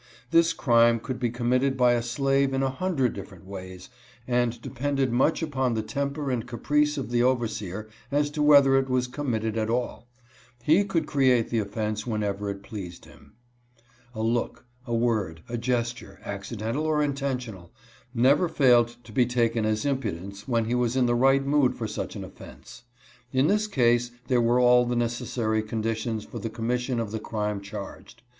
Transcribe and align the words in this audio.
This 0.31 0.51
crime 0.51 0.99
could 0.99 1.19
be 1.19 1.29
committed 1.29 1.77
by 1.77 1.93
a 1.93 2.01
slave 2.01 2.55
in 2.55 2.63
a 2.63 2.71
hundred 2.71 3.13
different 3.13 3.45
ways, 3.45 3.91
and 4.27 4.59
depended 4.59 5.11
much 5.11 5.43
upon 5.43 5.75
the 5.75 5.83
temper 5.83 6.31
and 6.31 6.47
caprice 6.47 6.97
of 6.97 7.11
the 7.11 7.21
overseer 7.21 7.87
as 8.11 8.31
to 8.31 8.41
whether 8.41 8.75
it 8.79 8.89
was 8.89 9.05
committed 9.05 9.59
at 9.59 9.69
all. 9.69 10.07
He 10.63 10.83
could 10.85 11.05
create 11.05 11.49
the 11.51 11.59
58 11.59 11.59
CHILDEEN 11.59 11.65
SEEING 11.67 11.69
THEIK 11.69 11.85
MOTHER 11.85 11.93
WHIPPED. 11.93 11.93
offense 11.93 12.07
whenever 12.07 12.49
it 12.49 12.63
pleased 12.63 13.05
him. 13.05 13.33
A 14.15 14.21
look, 14.23 14.65
a 14.87 14.95
word, 14.95 15.43
a 15.47 15.57
ges 15.59 15.93
ture, 15.93 16.19
accidental 16.25 16.85
or 16.85 17.03
intentional, 17.03 17.71
never 18.11 18.49
failed 18.49 18.95
to 19.03 19.11
be 19.11 19.27
taken 19.27 19.65
as 19.65 19.85
impudence 19.85 20.47
when 20.47 20.65
he 20.65 20.73
was 20.73 20.95
in 20.95 21.05
the 21.05 21.13
right 21.13 21.45
mood 21.45 21.75
for 21.75 21.85
such 21.87 22.15
an 22.15 22.23
offense. 22.23 22.85
In 23.31 23.45
this 23.45 23.67
case 23.67 24.09
there 24.29 24.41
were 24.41 24.59
all 24.59 24.83
the 24.87 24.95
necessary 24.95 25.61
condi 25.61 25.95
tions 25.95 26.25
for 26.25 26.39
the 26.39 26.49
commission 26.49 26.99
of 26.99 27.11
the 27.11 27.19
crime 27.19 27.61
charged. 27.61 28.23